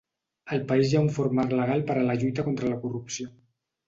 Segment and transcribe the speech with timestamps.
[0.55, 3.29] Al país hi ha un fort marc legal per a la lluita contra la corrupció.